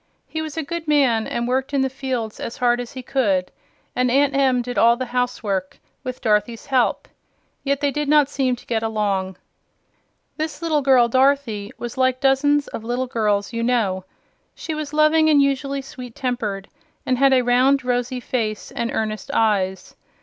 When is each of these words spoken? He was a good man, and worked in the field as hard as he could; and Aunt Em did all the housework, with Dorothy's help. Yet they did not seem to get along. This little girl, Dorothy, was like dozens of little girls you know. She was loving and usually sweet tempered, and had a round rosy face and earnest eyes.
He 0.27 0.41
was 0.41 0.57
a 0.57 0.63
good 0.63 0.87
man, 0.87 1.27
and 1.27 1.47
worked 1.47 1.75
in 1.75 1.81
the 1.81 1.87
field 1.91 2.39
as 2.39 2.57
hard 2.57 2.79
as 2.81 2.93
he 2.93 3.03
could; 3.03 3.51
and 3.95 4.09
Aunt 4.09 4.33
Em 4.33 4.63
did 4.63 4.75
all 4.79 4.97
the 4.97 5.05
housework, 5.13 5.77
with 6.03 6.21
Dorothy's 6.21 6.65
help. 6.65 7.07
Yet 7.63 7.81
they 7.81 7.91
did 7.91 8.09
not 8.09 8.27
seem 8.27 8.55
to 8.55 8.65
get 8.65 8.81
along. 8.81 9.37
This 10.37 10.59
little 10.59 10.81
girl, 10.81 11.07
Dorothy, 11.07 11.71
was 11.77 11.99
like 11.99 12.19
dozens 12.19 12.67
of 12.69 12.83
little 12.83 13.05
girls 13.05 13.53
you 13.53 13.61
know. 13.61 14.03
She 14.55 14.73
was 14.73 14.91
loving 14.91 15.29
and 15.29 15.39
usually 15.39 15.83
sweet 15.83 16.15
tempered, 16.15 16.67
and 17.05 17.19
had 17.19 17.31
a 17.31 17.43
round 17.43 17.83
rosy 17.85 18.19
face 18.19 18.71
and 18.71 18.89
earnest 18.91 19.29
eyes. 19.35 19.95